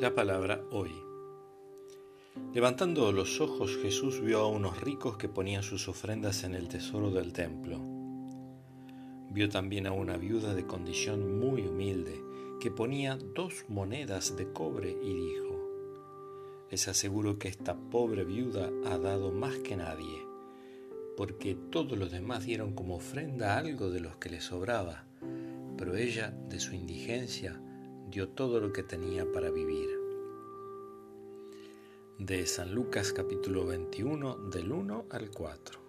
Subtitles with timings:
[0.00, 0.90] La palabra hoy.
[2.52, 7.12] Levantando los ojos Jesús vio a unos ricos que ponían sus ofrendas en el tesoro
[7.12, 7.78] del templo.
[9.30, 12.20] Vio también a una viuda de condición muy humilde
[12.60, 18.98] que ponía dos monedas de cobre y dijo, Les aseguro que esta pobre viuda ha
[18.98, 20.26] dado más que nadie,
[21.16, 25.04] porque todos los demás dieron como ofrenda algo de los que le sobraba,
[25.78, 27.60] pero ella, de su indigencia,
[28.08, 29.88] dio todo lo que tenía para vivir.
[32.18, 35.83] De San Lucas capítulo 21 del 1 al 4.